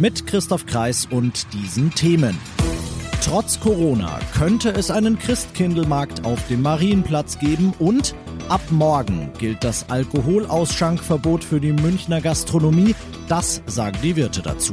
[0.00, 2.38] Mit Christoph Kreis und diesen Themen.
[3.22, 8.14] Trotz Corona könnte es einen Christkindlmarkt auf dem Marienplatz geben und
[8.48, 12.94] ab morgen gilt das Alkoholausschankverbot für die Münchner Gastronomie.
[13.28, 14.72] Das sagen die Wirte dazu.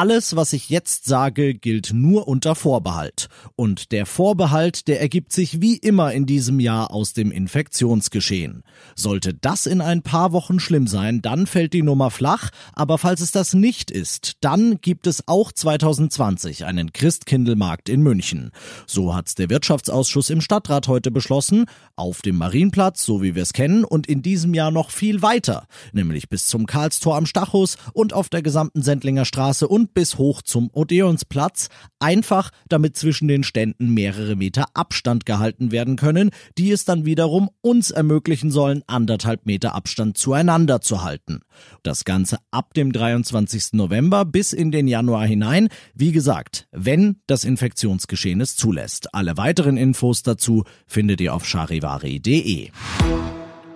[0.00, 3.28] Alles, was ich jetzt sage, gilt nur unter Vorbehalt.
[3.54, 8.62] Und der Vorbehalt, der ergibt sich wie immer in diesem Jahr aus dem Infektionsgeschehen.
[8.94, 13.20] Sollte das in ein paar Wochen schlimm sein, dann fällt die Nummer flach, aber falls
[13.20, 18.52] es das nicht ist, dann gibt es auch 2020 einen Christkindlmarkt in München.
[18.86, 23.52] So hat's der Wirtschaftsausschuss im Stadtrat heute beschlossen, auf dem Marienplatz, so wie wir es
[23.52, 28.14] kennen, und in diesem Jahr noch viel weiter, nämlich bis zum Karlstor am Stachus und
[28.14, 33.92] auf der gesamten Sendlinger Straße und bis hoch zum Odeonsplatz, einfach damit zwischen den Ständen
[33.92, 39.74] mehrere Meter Abstand gehalten werden können, die es dann wiederum uns ermöglichen sollen, anderthalb Meter
[39.74, 41.40] Abstand zueinander zu halten.
[41.82, 43.72] Das Ganze ab dem 23.
[43.72, 49.14] November bis in den Januar hinein, wie gesagt, wenn das Infektionsgeschehen es zulässt.
[49.14, 52.70] Alle weiteren Infos dazu findet ihr auf charivari.de.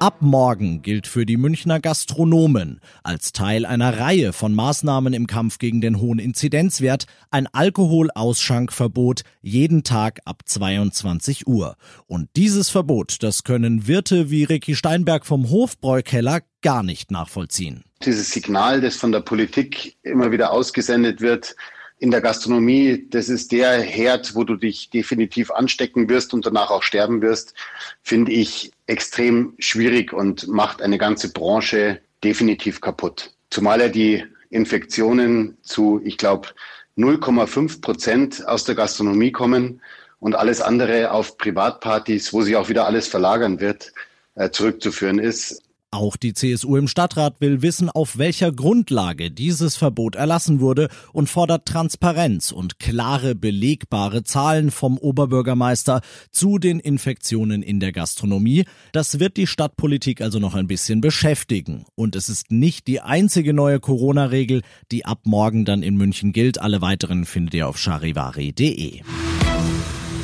[0.00, 5.58] Ab morgen gilt für die Münchner Gastronomen als Teil einer Reihe von Maßnahmen im Kampf
[5.58, 11.74] gegen den hohen Inzidenzwert ein Alkoholausschankverbot jeden Tag ab 22 Uhr.
[12.06, 17.82] Und dieses Verbot, das können Wirte wie Ricky Steinberg vom Hofbräukeller gar nicht nachvollziehen.
[18.04, 21.56] Dieses Signal, das von der Politik immer wieder ausgesendet wird,
[21.98, 26.70] in der Gastronomie, das ist der Herd, wo du dich definitiv anstecken wirst und danach
[26.70, 27.54] auch sterben wirst,
[28.02, 33.32] finde ich extrem schwierig und macht eine ganze Branche definitiv kaputt.
[33.50, 36.48] Zumal ja die Infektionen zu, ich glaube,
[36.96, 39.80] 0,5 Prozent aus der Gastronomie kommen
[40.20, 43.92] und alles andere auf Privatpartys, wo sich auch wieder alles verlagern wird,
[44.34, 45.62] äh, zurückzuführen ist.
[45.90, 51.30] Auch die CSU im Stadtrat will wissen, auf welcher Grundlage dieses Verbot erlassen wurde und
[51.30, 58.66] fordert Transparenz und klare, belegbare Zahlen vom Oberbürgermeister zu den Infektionen in der Gastronomie.
[58.92, 61.86] Das wird die Stadtpolitik also noch ein bisschen beschäftigen.
[61.94, 64.60] Und es ist nicht die einzige neue Corona-Regel,
[64.92, 66.60] die ab morgen dann in München gilt.
[66.60, 69.00] Alle weiteren findet ihr auf charivari.de.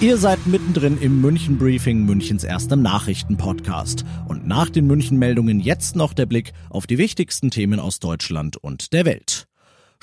[0.00, 4.04] Ihr seid mittendrin im München Briefing, Münchens erstem Nachrichtenpodcast.
[4.28, 8.56] Und nach den München Meldungen jetzt noch der Blick auf die wichtigsten Themen aus Deutschland
[8.56, 9.46] und der Welt.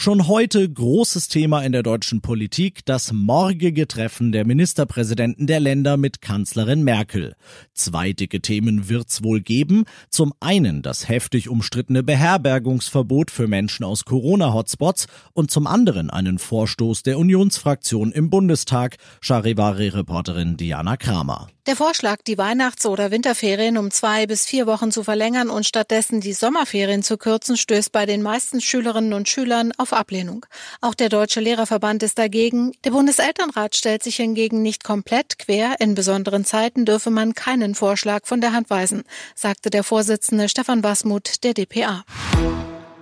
[0.02, 5.96] Schon heute großes Thema in der deutschen Politik, das morgige Treffen der Ministerpräsidenten der Länder
[5.96, 7.36] mit Kanzlerin Merkel.
[7.76, 9.84] Zwei dicke Themen wird's wohl geben.
[10.10, 17.04] Zum einen das heftig umstrittene Beherbergungsverbot für Menschen aus Corona-Hotspots und zum anderen einen Vorstoß
[17.04, 21.48] der Unionsfraktion im Bundestag, Charivari-Reporterin Diana Kramer.
[21.68, 26.20] Der Vorschlag, die Weihnachts- oder Winterferien um zwei bis vier Wochen zu verlängern und stattdessen
[26.20, 30.46] die Sommerferien zu kürzen, stößt bei den meisten Schülerinnen und Schülern auf Ablehnung.
[30.82, 32.72] Auch der Deutsche Lehrerverband ist dagegen.
[32.84, 35.76] Der Bundeselternrat stellt sich hingegen nicht komplett quer.
[35.80, 39.04] In besonderen Zeiten dürfe man keinen Vorschlag von der Hand weisen,
[39.36, 42.04] sagte der Vorsitzende Stefan Wasmuth der DPA.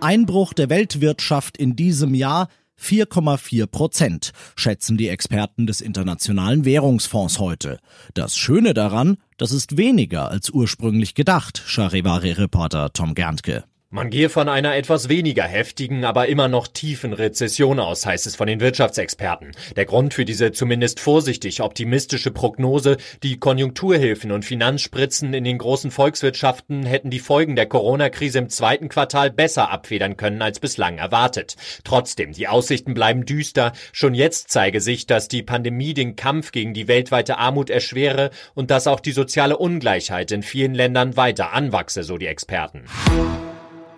[0.01, 2.47] Einbruch der Weltwirtschaft in diesem Jahr
[2.81, 7.79] 4,4 Prozent, schätzen die Experten des Internationalen Währungsfonds heute.
[8.13, 13.65] Das Schöne daran, das ist weniger als ursprünglich gedacht, Charivari-Reporter Tom Gerntke.
[13.91, 18.35] Man gehe von einer etwas weniger heftigen, aber immer noch tiefen Rezession aus, heißt es
[18.35, 19.51] von den Wirtschaftsexperten.
[19.75, 25.89] Der Grund für diese zumindest vorsichtig optimistische Prognose, die Konjunkturhilfen und Finanzspritzen in den großen
[25.89, 31.55] Volkswirtschaften hätten die Folgen der Corona-Krise im zweiten Quartal besser abfedern können als bislang erwartet.
[31.83, 33.73] Trotzdem, die Aussichten bleiben düster.
[33.91, 38.69] Schon jetzt zeige sich, dass die Pandemie den Kampf gegen die weltweite Armut erschwere und
[38.69, 42.83] dass auch die soziale Ungleichheit in vielen Ländern weiter anwachse, so die Experten.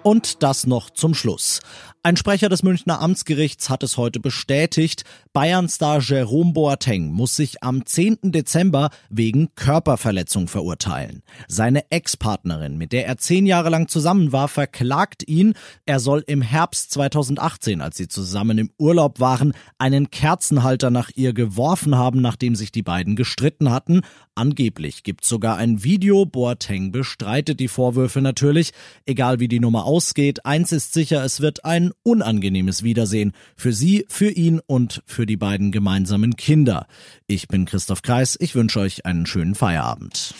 [0.03, 1.61] Und das noch zum Schluss.
[2.03, 5.03] Ein Sprecher des Münchner Amtsgerichts hat es heute bestätigt.
[5.33, 8.17] Bayern-Star Jerome Boateng muss sich am 10.
[8.23, 11.21] Dezember wegen Körperverletzung verurteilen.
[11.47, 15.53] Seine Ex-Partnerin, mit der er zehn Jahre lang zusammen war, verklagt ihn.
[15.85, 21.33] Er soll im Herbst 2018, als sie zusammen im Urlaub waren, einen Kerzenhalter nach ihr
[21.33, 24.01] geworfen haben, nachdem sich die beiden gestritten hatten.
[24.33, 26.25] Angeblich gibt's sogar ein Video.
[26.25, 28.71] Boateng bestreitet die Vorwürfe natürlich.
[29.05, 34.05] Egal wie die Nummer ausgeht, eins ist sicher, es wird ein unangenehmes Wiedersehen für sie,
[34.07, 36.87] für ihn und für die beiden gemeinsamen Kinder.
[37.27, 40.33] Ich bin Christoph Kreis, ich wünsche euch einen schönen Feierabend.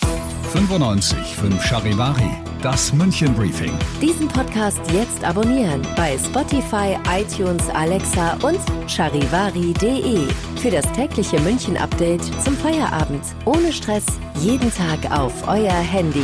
[0.53, 2.31] 95 5 Charivari,
[2.61, 3.73] das München Briefing.
[4.01, 8.59] Diesen Podcast jetzt abonnieren bei Spotify, iTunes, Alexa und
[8.89, 10.27] charivari.de.
[10.61, 13.23] Für das tägliche München Update zum Feierabend.
[13.43, 14.05] Ohne Stress,
[14.39, 16.23] jeden Tag auf euer Handy.